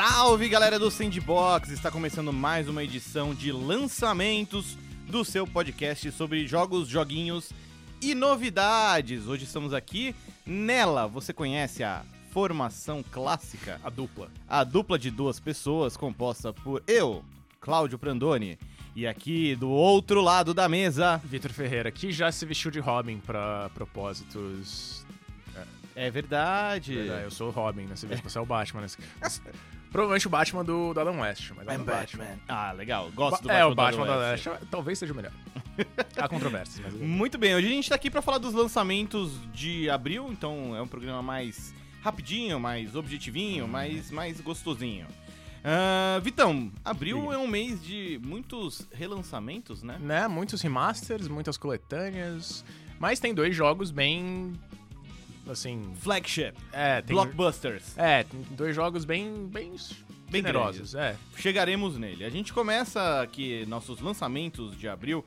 [0.00, 1.70] Salve galera do Sandbox!
[1.70, 4.78] Está começando mais uma edição de lançamentos
[5.08, 7.50] do seu podcast sobre jogos, joguinhos
[8.00, 9.26] e novidades.
[9.26, 10.14] Hoje estamos aqui
[10.46, 11.08] nela.
[11.08, 13.80] Você conhece a formação clássica?
[13.82, 14.30] A dupla.
[14.48, 17.24] A dupla de duas pessoas composta por eu,
[17.60, 18.56] Cláudio Prandoni,
[18.94, 23.18] e aqui do outro lado da mesa, Vitor Ferreira, que já se vestiu de Robin
[23.18, 25.04] pra propósitos.
[25.96, 26.94] é verdade.
[26.94, 27.96] Verdade, eu sou o Robin, né?
[27.96, 28.82] Você vê que você é o Batman.
[28.82, 28.86] Né?
[29.90, 31.50] Provavelmente o Batman do, do Adam West.
[31.56, 32.26] Mas é o Batman.
[32.48, 33.10] Ah, legal.
[33.14, 33.58] Gosto do Ba- Batman.
[33.60, 34.46] é, o do Batman Adam da West.
[34.46, 34.66] Leste.
[34.70, 35.32] Talvez seja o melhor.
[36.16, 36.94] Há controvérsias, mas.
[37.00, 40.82] Muito bem, hoje a gente tá aqui pra falar dos lançamentos de abril, então é
[40.82, 45.06] um programa mais rapidinho, mais objetivinho, mais, mais gostosinho.
[45.64, 47.34] Ah, Vitão, abril Diga.
[47.34, 49.96] é um mês de muitos relançamentos, né?
[50.00, 50.28] Né?
[50.28, 52.64] Muitos remasters, muitas coletâneas.
[52.98, 54.52] Mas tem dois jogos bem.
[55.48, 55.92] Assim.
[56.00, 57.14] Flagship, É, tem.
[57.14, 59.46] blockbusters, É, tem dois jogos bem.
[59.46, 59.74] bem.
[60.30, 60.94] Bem generosos.
[60.94, 61.16] É.
[61.36, 62.22] chegaremos nele.
[62.24, 65.24] A gente começa aqui nossos lançamentos de abril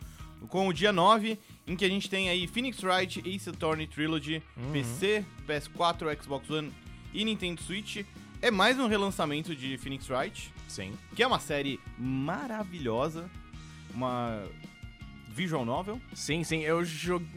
[0.47, 4.44] com o dia 9, em que a gente tem aí Phoenix Wright Ace Attorney Trilogy,
[4.55, 4.72] Uhum.
[4.72, 6.72] PC, PS4, Xbox One
[7.14, 8.03] e Nintendo Switch.
[8.44, 10.53] É mais um relançamento de Phoenix Wright.
[10.67, 10.94] Sim.
[11.16, 13.30] que é uma série maravilhosa,
[13.94, 14.42] uma
[15.32, 16.00] visual novel.
[16.14, 17.30] Sim, sim, eu joguei.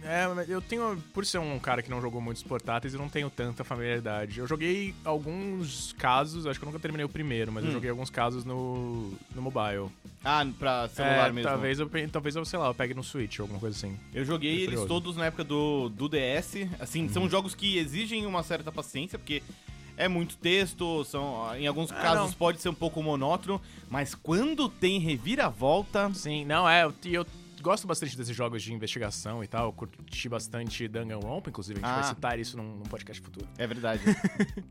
[0.48, 0.96] eu tenho.
[1.12, 4.38] Por ser um cara que não jogou muitos portáteis, eu não tenho tanta familiaridade.
[4.40, 7.72] Eu joguei alguns casos, acho que eu nunca terminei o primeiro, mas eu Hum.
[7.74, 9.88] joguei alguns casos no, no mobile.
[10.24, 11.50] Ah, pra celular É, mesmo.
[11.50, 13.98] Talvez eu, talvez eu, sei lá, eu pegue no Switch ou alguma coisa assim.
[14.12, 14.88] Eu joguei eles curioso.
[14.88, 16.66] todos na época do, do DS.
[16.80, 17.08] Assim, Uhum.
[17.10, 19.42] são jogos que exigem uma certa paciência, porque
[19.96, 22.32] é muito texto, são, em alguns Ah, casos não.
[22.38, 26.10] pode ser um pouco monótono, mas quando tem reviravolta.
[26.14, 27.26] Sim, não, é, eu, eu
[27.64, 29.72] gosto bastante desses jogos de investigação e tal.
[29.72, 32.00] Curti bastante Danganronpa, inclusive, a gente Ah.
[32.00, 33.48] vai citar isso num, num podcast futuro.
[33.58, 34.02] É verdade.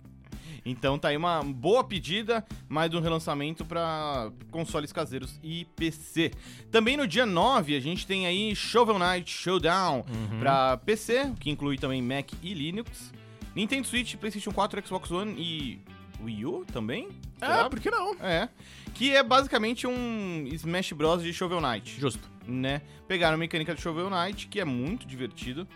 [0.65, 6.31] então tá aí uma boa pedida, mais um relançamento para consoles caseiros e PC.
[6.71, 10.39] Também no dia 9 a gente tem aí Shovel Knight Showdown Uhum.
[10.39, 13.11] pra PC, que inclui também Mac e Linux.
[13.55, 15.79] Nintendo Switch, PlayStation 4, Xbox One e
[16.23, 17.09] Wii U também?
[17.41, 17.69] Ah, Será?
[17.69, 18.15] por que não?
[18.21, 18.47] É.
[18.93, 22.31] Que é basicamente um Smash Bros de Shovel Knight Justo.
[22.47, 22.81] Né?
[23.07, 25.67] Pegaram a mecânica de Shovel Knight, que é muito divertido.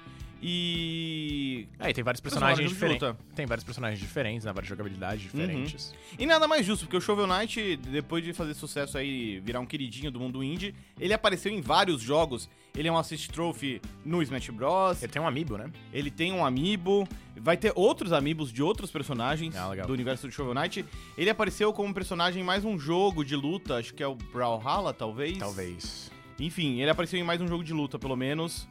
[0.42, 1.68] E.
[1.80, 3.08] É, e tem vários personagens diferentes.
[3.36, 4.54] Tem vários personagens diferentes, né?
[4.54, 5.94] Várias jogabilidades diferentes.
[6.18, 9.66] E nada mais justo, porque o Shovel Knight, depois de fazer sucesso aí, virar um
[9.66, 12.50] queridinho do mundo indie, ele apareceu em vários jogos.
[12.76, 15.02] Ele é um assist trophy no Smash Bros.
[15.02, 15.72] Ele tem um amiibo, né?
[15.92, 17.08] Ele tem um amiibo.
[17.36, 20.86] Vai ter outros amigos de outros personagens Ah, do universo de Shovel Knight.
[21.18, 24.94] Ele apareceu como personagem em mais um jogo de luta, acho que é o Brawlhalla,
[24.94, 25.40] talvez.
[25.40, 26.12] Talvez.
[26.40, 28.68] Enfim, ele apareceu em mais um jogo de luta, pelo menos.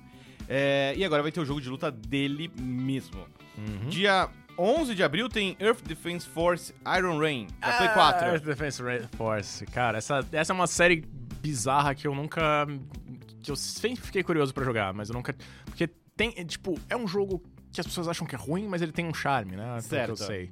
[0.49, 3.27] É, e agora vai ter o jogo de luta dele mesmo.
[3.59, 3.89] Uhum.
[3.89, 4.29] Dia
[4.59, 8.29] 11 de abril tem Earth Defense Force Iron Rain, Play Ah, 4.
[8.29, 8.83] Earth Defense
[9.17, 9.67] Force.
[9.67, 11.05] Cara, essa, essa é uma série
[11.43, 12.67] bizarra que eu nunca.
[13.43, 15.35] que eu sempre fiquei curioso pra jogar, mas eu nunca.
[15.65, 16.31] Porque tem.
[16.45, 19.13] Tipo, é um jogo que as pessoas acham que é ruim, mas ele tem um
[19.15, 19.81] charme, né?
[19.81, 20.11] Certo.
[20.11, 20.51] eu sei.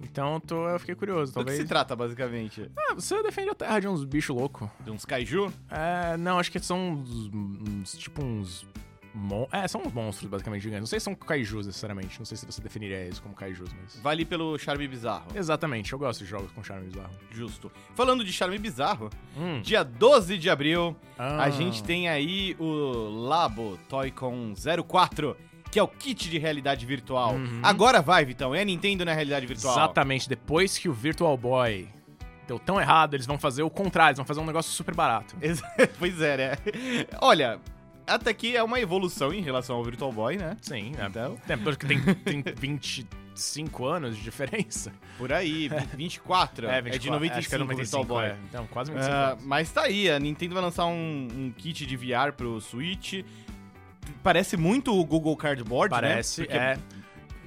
[0.00, 1.32] Então eu tô- eu fiquei curioso.
[1.32, 1.58] Do que Talvez.
[1.58, 2.70] se trata, basicamente?
[2.76, 4.68] Ah, você defende a terra de uns bichos loucos.
[4.84, 5.52] De uns kaiju?
[5.70, 7.10] É, não, acho que são uns.
[7.32, 8.66] uns- tipo uns.
[9.18, 10.82] Mon é, são uns monstros, basicamente, gigantes.
[10.82, 12.18] Não sei se são kaijus, necessariamente.
[12.18, 13.98] Não sei se você definiria isso como kaijus, mas.
[14.02, 15.28] Vale pelo charme bizarro.
[15.34, 17.14] Exatamente, eu gosto de jogos com charme bizarro.
[17.32, 17.72] Justo.
[17.94, 19.62] Falando de charme bizarro, Hum.
[19.62, 21.44] dia 12 de abril, Ah.
[21.44, 25.34] a gente tem aí o Labo Toy-Con 04,
[25.76, 27.34] que é o kit de realidade virtual.
[27.34, 27.60] Uhum.
[27.62, 29.74] Agora vai, Vitão, é a Nintendo na realidade virtual.
[29.74, 31.86] Exatamente, depois que o Virtual Boy
[32.48, 35.36] deu tão errado, eles vão fazer o contrário, eles vão fazer um negócio super barato.
[35.98, 36.52] Pois é, né?
[37.20, 37.60] Olha,
[38.06, 40.56] até que é uma evolução em relação ao Virtual Boy, né?
[40.62, 41.08] Sim, né?
[41.10, 44.90] Então, É, porque tem, tem 25 anos de diferença.
[45.18, 46.68] por aí, 24.
[46.70, 48.24] É, de 95, acho que é o Virtual Boy.
[48.24, 48.36] é.
[48.48, 49.44] Então, quase 25 Ah, anos.
[49.44, 53.22] mas tá aí, a Nintendo vai lançar um, um kit de VR pro Switch.
[54.22, 56.46] Parece muito o Google Cardboard, Parece, né?
[56.46, 56.78] Porque- é...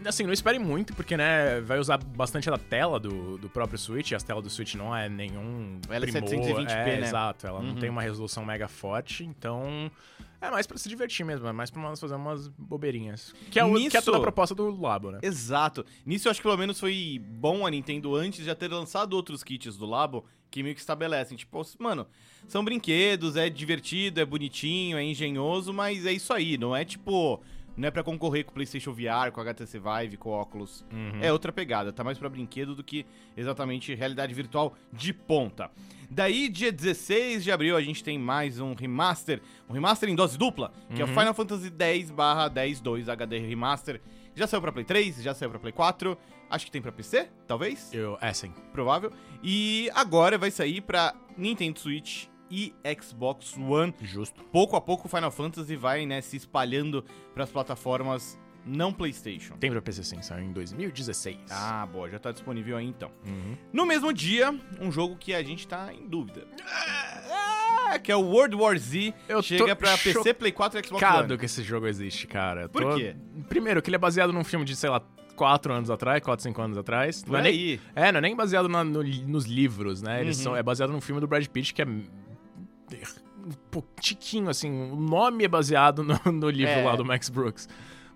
[0.08, 4.12] Assim, não espere muito, porque, né, vai usar bastante da tela do, do próprio Switch,
[4.12, 6.30] e a tela do Switch não é nenhum Ela é primor.
[6.30, 7.00] 720p, é, né?
[7.02, 7.66] Exato, ela Uhum.
[7.68, 9.92] não tem uma resolução mega forte, então...
[10.42, 13.34] É mais pra se divertir mesmo, é mais pra nós fazer umas bobeirinhas.
[13.52, 15.20] Que é, o, que é Nisso- toda a proposta do Labo, né?
[15.22, 15.86] Exato.
[16.06, 19.44] Nisso eu acho que pelo menos foi bom a Nintendo antes já ter lançado outros
[19.44, 21.38] kits do Labo que meio que estabelecem.
[21.38, 22.08] Tipo, mano,
[22.48, 26.58] são brinquedos, é divertido, é bonitinho, é engenhoso, mas é isso aí.
[26.58, 27.42] Não é tipo.
[27.80, 30.86] Não é pra concorrer com o PlayStation VR, com o HTC Vive, com o Oculus.
[30.92, 31.20] Uhum.
[31.22, 33.06] É outra pegada, tá mais pra brinquedo do que
[33.38, 35.72] exatamente realidade virtual de ponta.
[36.12, 40.38] Daí, dia 16 de abril, a gente tem mais um remaster, um remaster em dose
[40.38, 41.14] dupla, que é o Uhum.
[41.14, 44.02] Final Fantasy X barra 10.2 HD Remaster.
[44.36, 46.18] Já saiu pra Play 3, já saiu pra Play 4,
[46.50, 48.52] acho que tem pra PC, talvez, Eu, é, sim.
[48.74, 49.12] provável.
[49.44, 53.94] E agora vai sair pra Nintendo Switch e Xbox One.
[54.02, 54.44] Justo.
[54.46, 57.04] Pouco a pouco o Final Fantasy vai, né, se espalhando
[57.34, 59.56] pras plataformas não PlayStation.
[59.58, 61.38] Tem pra PC sim, saiu em 2016.
[61.50, 63.10] Ah, boa, já tá disponível aí então.
[63.26, 63.56] Uhum.
[63.72, 66.46] No mesmo dia, um jogo que a gente tá em dúvida.
[67.92, 69.14] Ah, que é o World War Z.
[69.28, 71.38] Eu chega pra PC, Play 4 e Xbox One.
[71.38, 72.70] que esse jogo existe, cara.
[72.70, 73.16] Por tô- quê?
[73.48, 75.02] Primeiro, que ele é baseado num filme de, sei lá,
[75.36, 77.24] 4 anos atrás, 4, 5 anos atrás.
[77.24, 80.22] Por Não é, nem, é, não é nem baseado na- no- nos livros, né?
[80.22, 80.44] Eles Uhum.
[80.44, 81.88] são, é baseado num filme do Brad Pitt que é
[83.46, 84.70] um pouco tiquinho, assim.
[84.92, 86.84] O nome é baseado no, no livro É.
[86.84, 87.68] lá do Max Brooks.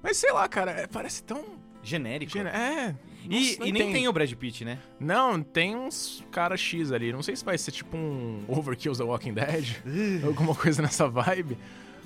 [0.01, 1.43] Mas sei lá, cara, é- parece tão.
[1.85, 2.31] Genérico.
[2.31, 2.95] gene- É.
[3.29, 4.79] E, e nem tem o Brad Pitt, né?
[4.99, 7.11] Não, tem uns cara X ali.
[7.13, 9.65] Não sei se vai ser tipo um Overkill The Walking Dead,
[10.25, 11.57] alguma coisa nessa vibe.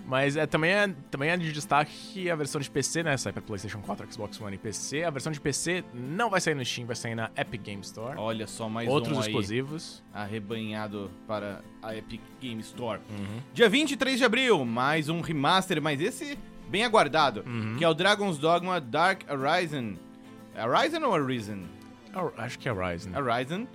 [0.07, 3.17] Mas é, também, é, também é de destaque a versão de PC, né?
[3.17, 5.03] Sai pra PlayStation 4, Xbox One e PC.
[5.03, 8.17] A versão de PC não vai sair no Steam, vai sair na Epic Game Store.
[8.17, 10.01] Olha só, mais Outros um exclusivos.
[10.13, 13.01] arrebanhado para a Epic Game Store.
[13.09, 13.41] Uhum.
[13.53, 16.39] Dia 23 de abril, mais um remaster, mas esse
[16.69, 17.75] bem aguardado, Uhum.
[17.77, 19.95] que é o Dragon's Dogma Dark Horizon.
[20.55, 21.65] Horizon ou Arisen?
[22.13, 23.13] Ah, Acho que é Ryzen.
[23.15, 23.67] Horizon.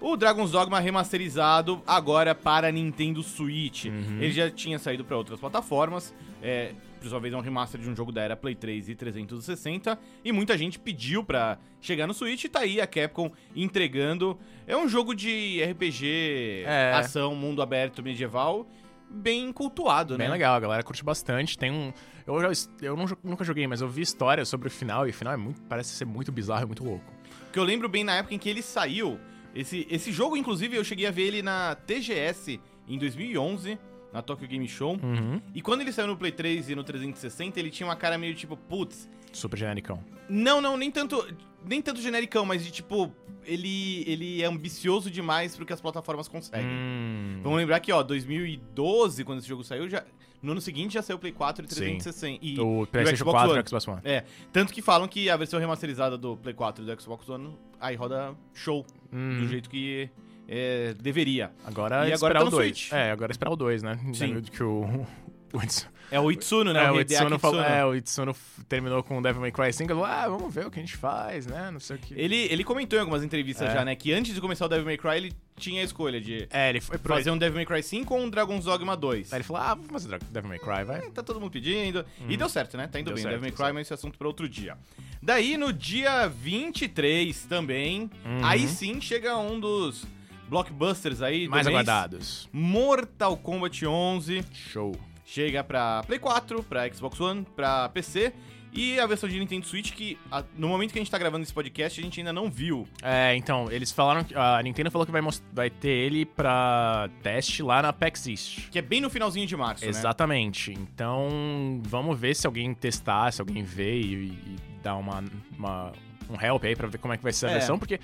[0.00, 3.86] O Dragon's Dogma remasterizado agora para Nintendo Switch.
[3.86, 4.18] Uhum.
[4.20, 6.14] Ele já tinha saído para outras plataformas.
[6.42, 8.94] É, por sua vez, é um remaster de um jogo da era Play 3 e
[8.94, 9.98] 360.
[10.24, 14.38] E muita gente pediu pra chegar no Switch e tá aí a Capcom entregando.
[14.66, 16.92] É um jogo de RPG, É.
[16.94, 18.66] ação, mundo aberto medieval,
[19.10, 20.32] bem cultuado, Bem né?
[20.32, 21.56] legal, a galera curte bastante.
[21.56, 21.92] Tem um.
[22.26, 25.14] Eu, já, eu não nunca joguei, mas eu vi histórias sobre o final, e o
[25.14, 27.04] final é muito, parece ser muito bizarro e muito louco.
[27.52, 29.18] Que eu lembro bem na época em que ele saiu.
[29.56, 33.78] Esse, esse jogo, inclusive, eu cheguei a ver ele na TGS em 2011,
[34.12, 34.98] na Tokyo Game Show.
[35.02, 35.40] Uhum.
[35.54, 38.34] E quando ele saiu no Play 3 e no 360, ele tinha uma cara meio
[38.34, 39.08] tipo, putz.
[39.32, 40.04] Super genericão.
[40.28, 41.26] Não, não, nem tanto.
[41.64, 43.12] Nem tanto genericão, mas de tipo.
[43.46, 46.66] Ele, ele é ambicioso demais pro que as plataformas conseguem.
[46.66, 47.40] Hum.
[47.42, 50.04] Vamos lembrar que, ó, 2012, quando esse jogo saiu, já.
[50.42, 51.80] No ano seguinte já saiu o Play 4 e Sim.
[51.98, 52.38] 360.
[52.44, 53.58] E, O PlayStation Xbox 4 One.
[53.58, 54.00] e o Xbox One.
[54.04, 57.56] É, tanto que falam que a versão remasterizada do Play 4 e do Xbox One
[57.80, 59.38] aí roda show, Hum.
[59.40, 60.08] do jeito que
[60.46, 61.50] é, deveria.
[61.64, 62.66] Agora E é agora esperar tá o no 2.
[62.78, 62.92] Switch.
[62.92, 63.98] É, agora é esperar o 2, né?
[64.12, 64.40] Sim.
[64.42, 65.06] Que o.
[65.52, 66.84] O Itsuno, É o Itsuno, né?
[66.84, 68.34] é, o Itsuno falou, é, o Itsuno
[68.68, 69.88] terminou com o Devil May Cry 5.
[69.88, 71.70] Falou, ah, vamos ver o que a gente faz, né?
[71.72, 72.14] Não sei o que.
[72.14, 73.72] Ele, ele comentou em algumas entrevistas É.
[73.72, 76.46] já, né, que antes de começar o Devil May Cry, ele tinha a escolha de
[76.50, 77.14] É, ele foi pro.
[77.14, 79.32] fazer um Devil May Cry 5 ou um Dragon's Dogma 2.
[79.32, 81.00] Aí ele falou, ah, vamos fazer Devil May Cry, vai.
[81.10, 82.04] Tá todo mundo pedindo.
[82.28, 82.86] E deu certo, né?
[82.86, 83.22] Tá indo Deu bem.
[83.22, 84.76] certo, Devil May Cry, mas esse é assunto pra outro dia.
[85.22, 88.44] Daí, no dia 23 também, Uhum.
[88.44, 90.04] aí sim chega um dos
[90.48, 92.48] blockbusters aí Mais aguardados.
[92.52, 94.44] Mortal Kombat 11.
[94.52, 94.94] Show.
[95.26, 98.32] Chega pra Play 4, pra Xbox One, pra PC.
[98.72, 101.42] E a versão de Nintendo Switch, que a- no momento que a gente tá gravando
[101.42, 102.86] esse podcast, a gente ainda não viu.
[103.02, 104.34] É, então, eles falaram que.
[104.34, 108.68] A Nintendo falou que vai, vai ter ele pra teste lá na PAX East.
[108.70, 109.88] Que é bem no finalzinho de março, né?
[109.90, 110.72] Exatamente.
[110.72, 115.24] Então, vamos ver se alguém testar, se alguém vê e, e dar uma,
[115.58, 115.92] uma-
[116.28, 117.52] um help aí pra ver como é que vai ser a É.
[117.54, 117.98] versão, porque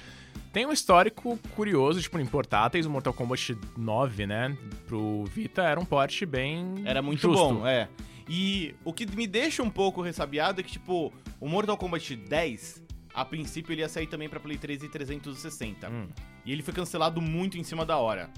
[0.53, 4.57] tem um histórico curioso, tipo, em portáteis, o Mortal Kombat 9, né,
[4.87, 7.55] pro Vita era um porte bem Era muito justo.
[7.55, 7.89] bom, é.
[8.29, 12.83] E o que me deixa um pouco ressabiado é que, tipo, o Mortal Kombat 10,
[13.15, 15.89] a princípio ele ia sair também pra Play 3 e 360.
[15.91, 16.09] Hum.
[16.45, 18.31] E ele foi cancelado muito em cima da hora.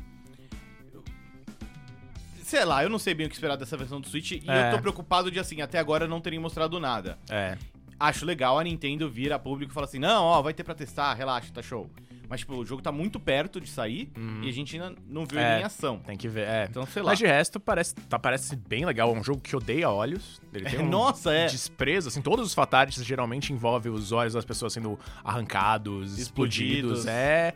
[2.42, 4.68] Sei lá, eu não sei bem o que esperar dessa versão do Switch e É.
[4.68, 7.18] eu tô preocupado de, assim, até agora não terem mostrado nada.
[7.28, 7.56] É.
[8.08, 10.74] Acho legal a Nintendo vir a público e falar assim: não, ó, vai ter pra
[10.74, 11.88] testar, relaxa, tá show.
[12.26, 14.10] Mas, tipo, o jogo tá muito perto de sair
[14.42, 15.44] e a gente ainda não viu Uhum.
[15.44, 15.52] É.
[15.54, 15.98] ele em ação.
[15.98, 16.66] Tem que ver, é.
[16.70, 17.10] Então, sei lá.
[17.10, 19.14] Mas de resto, parece, tá, parece bem legal.
[19.14, 20.40] É um jogo que odeia olhos.
[20.52, 21.46] Ele tem um Nossa, é.
[21.46, 22.22] desprezo, assim.
[22.22, 27.00] Todos os fatalities geralmente envolvem os olhos das pessoas sendo arrancados, Explodidos.
[27.00, 27.06] explodidos.
[27.06, 27.52] É,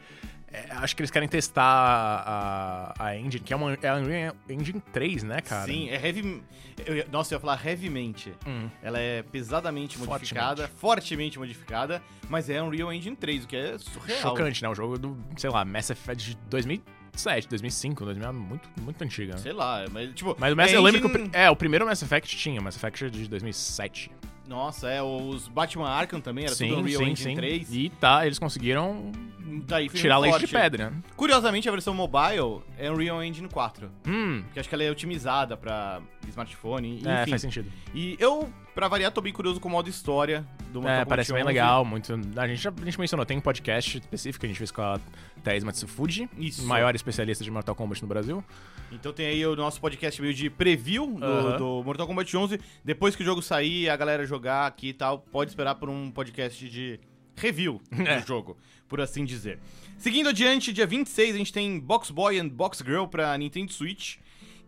[0.52, 4.80] é, Acho que eles querem testar a, a engine, que é uma é a Engine
[4.92, 5.66] 3, né, cara?
[5.66, 6.42] Sim, é heavy.
[6.86, 8.32] eu nossa, eu ia falar heavymente.
[8.46, 8.68] Hum.
[8.82, 10.08] Ela é pesadamente Fortemente.
[10.34, 14.20] modificada, fortemente modificada, mas é Unreal Engine 3, o que é surreal.
[14.20, 14.68] Chocante, né?
[14.68, 19.32] O jogo do, sei lá, Mass Effect de 2007, 2005, 2000, muito, muito antiga.
[19.34, 19.38] né?
[19.38, 20.34] Sei lá, mas tipo.
[20.38, 22.60] Mas o Mass, é eu lembro que o, engine- é, o primeiro Mass Effect tinha,
[22.60, 24.10] o Mass Effect de 2007.
[24.46, 27.36] Nossa, é, os Batman Arkham também era sim, tudo Unreal sim, Engine sim.
[27.36, 27.74] 3.
[27.74, 29.12] E tá, eles conseguiram
[29.66, 30.92] Tá aí, firme e tirar leite de pedra.
[31.16, 33.90] Curiosamente, a versão mobile é Unreal Engine 4.
[34.06, 37.08] Hum, Que acho que ela é otimizada pra smartphone, enfim.
[37.08, 37.70] é, faz sentido.
[37.94, 41.08] E eu, pra variar, tô bem curioso com o modo história do Mortal É, Kombat
[41.08, 41.46] parece bem 11.
[41.48, 42.12] legal, muito.
[42.36, 44.82] A gente, já, a gente mencionou, tem um podcast específico que a gente fez com
[44.82, 45.00] a
[45.42, 46.66] Thais Matsufuji, Isso.
[46.66, 48.44] maior especialista de Mortal Kombat no Brasil.
[48.90, 52.60] Então tem aí o nosso podcast meio de preview do, do Mortal Kombat 11.
[52.84, 56.10] Depois que o jogo sair, a galera jogar aqui e tal, pode esperar por um
[56.10, 56.98] podcast de
[57.38, 58.20] review É.
[58.20, 58.56] do jogo,
[58.88, 59.58] por assim dizer.
[59.96, 64.16] Seguindo adiante, dia 26, a gente tem Box Boy and Box Girl pra Nintendo Switch,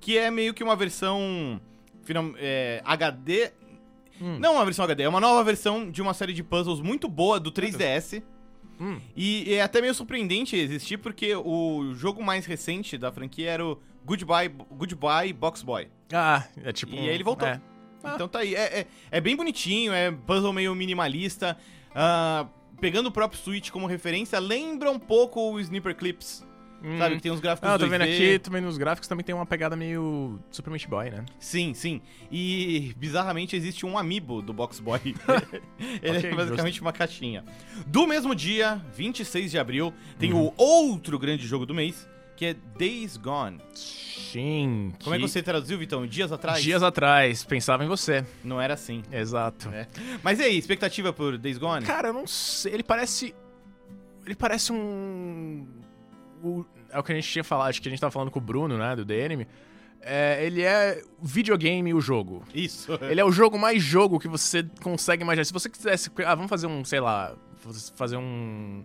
[0.00, 1.60] que é meio que uma versão
[2.04, 3.52] final, é, HD...
[4.22, 4.38] Hum.
[4.38, 7.40] Não uma versão HD, é uma nova versão de uma série de puzzles muito boa
[7.40, 8.22] do 3DS.
[8.78, 8.98] Hum.
[9.16, 13.78] E é até meio surpreendente existir, porque o jogo mais recente da franquia era o
[14.04, 15.88] Goodbye, Goodbye Box Boy.
[16.12, 16.94] Ah, é tipo.
[16.94, 17.48] E aí ele voltou.
[17.48, 17.60] É.
[18.14, 18.54] Então tá aí.
[18.54, 21.56] É, é, é bem bonitinho, é puzzle meio minimalista.
[21.94, 22.46] ah,
[22.80, 26.46] pegando o próprio Switch como referência, lembra um pouco o Sniper Clips.
[26.82, 26.96] Hum.
[26.98, 27.16] Sabe?
[27.16, 27.90] Que tem uns gráficos Ah, eu tô 2D.
[27.90, 31.26] vendo aqui, tô vendo os gráficos, também tem uma pegada meio Super Meat Boy, né?
[31.38, 32.00] Sim, sim.
[32.32, 34.98] E bizarramente existe um amiibo do Box Boy.
[36.02, 37.44] Ele Ok, é basicamente uma caixinha.
[37.86, 42.08] Do mesmo dia, 26 de abril, tem o outro grande jogo do mês,
[42.40, 43.60] que é Days Gone.
[43.74, 44.94] Sim.
[45.04, 46.06] Como é que você traduziu, Vitão?
[46.06, 46.62] Dias atrás?
[46.62, 48.24] Dias atrás, pensava em você.
[48.42, 49.02] Não era assim.
[49.12, 49.68] Exato.
[49.68, 49.86] É.
[50.22, 51.84] Mas e aí, expectativa por Days Gone?
[51.84, 52.72] Cara, eu não sei.
[52.72, 53.34] Ele parece.
[54.24, 55.66] Ele parece um.
[56.42, 58.38] o- é o que a gente tinha falado, acho que a gente tava falando com
[58.38, 59.46] o Bruno, né, do The Enemy.
[60.00, 62.42] É, ele é videogame o jogo.
[62.54, 62.98] Isso.
[63.04, 65.44] Ele é o jogo mais jogo que você consegue imaginar.
[65.44, 66.10] Se você quisesse.
[66.24, 67.36] Ah, vamos fazer um, sei lá.
[67.94, 68.82] Fazer um.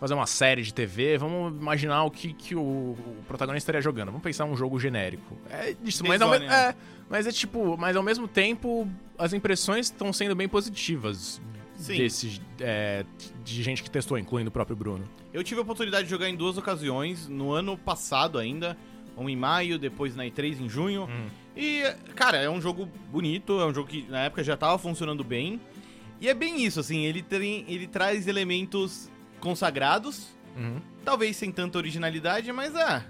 [0.00, 4.08] Fazer uma série de TV, vamos imaginar o que, que o, o protagonista estaria jogando.
[4.08, 5.36] Vamos pensar um jogo genérico.
[5.50, 6.74] É isso, mas ao, é,
[7.10, 8.88] mas é tipo, mas ao mesmo tempo,
[9.18, 11.40] as impressões estão sendo bem positivas
[11.74, 11.96] Sim.
[11.96, 13.04] desses é,
[13.42, 15.04] de gente que testou, incluindo o próprio Bruno.
[15.32, 18.76] Eu tive a oportunidade de jogar em duas ocasiões, no ano passado ainda.
[19.16, 21.08] Um em maio, depois na E3 em junho.
[21.10, 21.26] Hum.
[21.56, 21.82] E,
[22.14, 25.60] cara, é um jogo bonito, é um jogo que na época já tava funcionando bem.
[26.20, 30.80] E é bem isso, assim, ele, tem, ele traz elementos consagrados, Uhum.
[31.04, 33.04] talvez sem tanta originalidade, mas ah,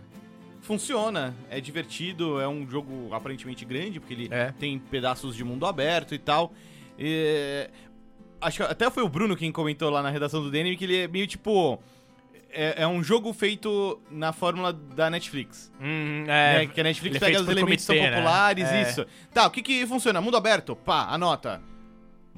[0.61, 4.53] funciona, é divertido, é um jogo aparentemente grande, porque ele É.
[4.59, 6.53] tem pedaços de mundo aberto e tal.
[6.99, 7.69] E,
[8.41, 10.97] acho que até foi o Bruno quem comentou lá na redação do DNM que ele
[10.97, 11.79] é meio tipo.
[12.51, 15.71] É, é um jogo feito na fórmula da Netflix.
[15.81, 16.63] Hum, né?
[16.63, 18.17] é, Que a Netflix é pega os elementos comitê, são né?
[18.17, 18.83] populares, É.
[18.83, 19.07] isso.
[19.35, 20.19] Tá, o que que funciona?
[20.21, 20.75] Mundo aberto?
[20.75, 21.61] Pá, anota.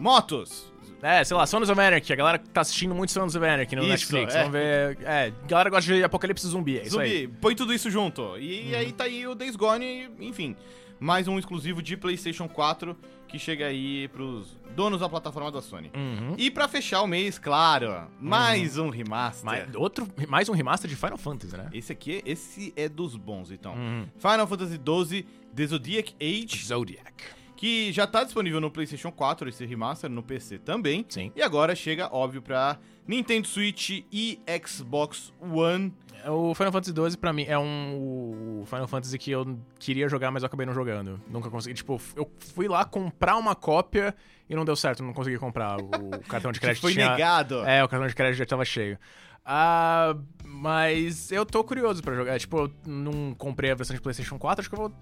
[0.00, 0.72] Motos.
[1.02, 2.12] É, sei lá, Sons of Anarchy.
[2.12, 4.34] A galera tá assistindo muito Sons of Anarchy no Isso, Netflix.
[4.34, 4.38] é.
[4.38, 4.98] Vamos ver.
[5.02, 7.28] É, a galera gosta de Apocalipse Zumbi, é isso Zumbi, aí.
[7.28, 8.36] põe tudo isso junto.
[8.38, 10.56] E aí tá aí o Days Gone, enfim.
[10.98, 12.94] Mais um exclusivo de PlayStation 4
[13.26, 15.90] que chega aí pros donos da plataforma da Sony.
[15.94, 16.34] Uhum.
[16.36, 19.44] E pra fechar o mês, claro, mais um remaster.
[19.46, 21.70] Mais, outro, mais um remaster de Final Fantasy, né?
[21.72, 23.72] Esse aqui, esse é dos bons, então.
[23.74, 24.06] Uhum.
[24.18, 24.74] Final Fantasy
[25.08, 27.14] XII The Zodiac Age, Zodiac.
[27.60, 31.04] Que já tá disponível no PlayStation 4, esse remaster, no PC também.
[31.06, 31.30] Sim.
[31.36, 35.92] E agora chega, óbvio, pra Nintendo Switch e Xbox One.
[36.26, 40.42] O Final Fantasy XII, pra mim, é um Final Fantasy que eu queria jogar, mas
[40.42, 41.20] eu acabei não jogando.
[41.28, 41.74] Nunca consegui.
[41.74, 44.14] Tipo, eu fui lá comprar uma cópia
[44.48, 45.78] e não deu certo, não consegui comprar.
[45.78, 47.10] O cartão de crédito foi tinha...
[47.10, 47.62] negado.
[47.66, 48.98] É, o cartão de crédito já tava cheio.
[49.44, 52.40] Ah, mas eu tô curioso pra jogar.
[52.40, 54.92] Tipo, eu não comprei a versão de PlayStation 4, acho que eu vou.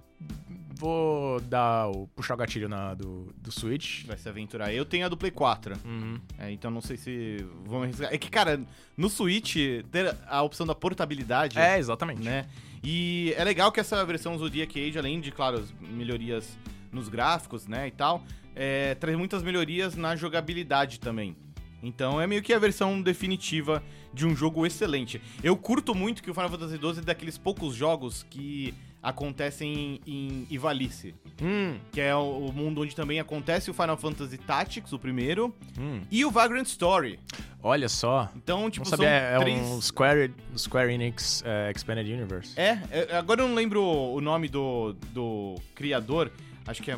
[0.79, 2.07] Vou dar o.
[2.15, 4.05] puxar o gatilho na, do, do Switch.
[4.05, 4.73] Vai se aventurar.
[4.73, 5.75] Eu tenho a do Play 4.
[5.83, 6.17] Uhum.
[6.37, 8.13] É, então não sei se vão arriscar.
[8.13, 8.61] É que, cara,
[8.95, 9.57] no Switch,
[9.91, 11.59] ter a opção da portabilidade.
[11.59, 12.21] É, exatamente.
[12.21, 12.47] né?
[12.81, 16.57] E é legal que essa versão Zodiac Age, além de, claro, as melhorias
[16.93, 18.23] nos gráficos, né, e tal,
[18.55, 21.35] é, traz muitas melhorias na jogabilidade também.
[21.83, 23.83] Então é meio que a versão definitiva
[24.13, 25.21] de um jogo excelente.
[25.43, 30.45] Eu curto muito que o Final Fantasy XII é daqueles poucos jogos que acontecem em
[30.49, 34.99] Ivalice, Hum, que é o o mundo onde também acontece o Final Fantasy Tactics, o
[34.99, 36.01] primeiro, hum.
[36.09, 37.19] e o Vagrant Story.
[37.61, 38.29] Olha só.
[38.35, 39.61] Então, tipo, não sabia, é, são é três...
[39.61, 42.59] um Square, Square Enix é, Expanded Universe.
[42.59, 46.31] É, é, agora eu não lembro o nome do, do criador,
[46.65, 46.97] acho que é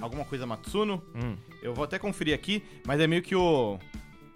[0.00, 1.02] alguma coisa Matsuno.
[1.14, 1.36] Hum.
[1.62, 3.78] Eu vou até conferir aqui, mas é meio que o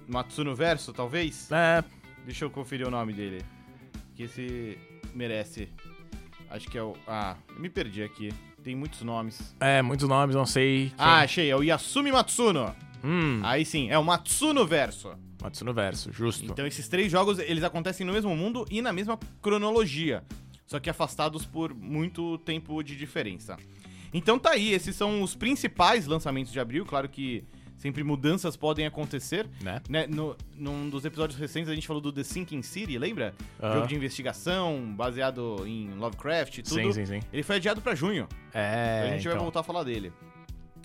[0.08, 1.50] Matsuno Verso, talvez.
[1.52, 1.84] É,
[2.24, 3.44] Deixa eu conferir o nome dele,
[4.14, 4.78] que esse
[5.14, 5.68] merece.
[6.50, 6.94] Acho que é o...
[7.06, 8.32] Ah, eu me perdi aqui.
[8.62, 9.54] Tem muitos nomes.
[9.60, 10.88] é, muitos nomes, não sei.
[10.88, 10.94] quem.
[10.98, 12.74] Ah, achei, é o Yasumi Matsuno.
[13.02, 15.14] Hum, Aí sim, é o Matsuno Verso.
[15.40, 16.44] Matsuno Verso, justo.
[16.44, 20.22] Então esses três jogos, eles acontecem no mesmo mundo e na mesma cronologia,
[20.66, 23.56] só que afastados por muito tempo de diferença.
[24.12, 27.42] Então tá aí, esses são os principais lançamentos de abril, claro que
[27.80, 29.48] sempre mudanças podem acontecer.
[29.62, 29.80] Né?
[29.88, 33.34] Né, no, num dos episódios recentes a gente falou do The Sinking City, lembra?
[33.60, 36.74] Jogo de investigação, baseado em Lovecraft e tudo.
[36.74, 37.20] Sim, sim, sim.
[37.32, 38.28] Ele foi adiado pra junho.
[38.52, 39.42] É, a gente vai então.
[39.42, 40.12] voltar a falar dele.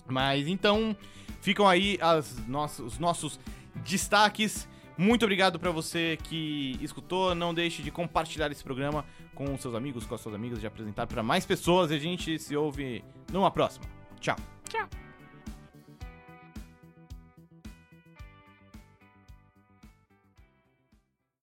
[0.08, 0.96] Mas então,
[1.40, 3.38] ficam aí as nossas, os nossos
[3.84, 4.66] destaques.
[4.96, 7.34] Muito obrigado pra você que escutou.
[7.34, 11.06] Não deixe de compartilhar esse programa com seus amigos, com as suas amigas, de apresentar
[11.06, 11.90] pra mais pessoas.
[11.90, 13.84] E a gente se ouve numa próxima.
[14.18, 14.36] Tchau.